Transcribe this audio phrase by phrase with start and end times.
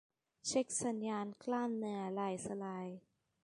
[0.47, 2.87] เช็กสัญญาณกล้ามเนื้อลายสลาย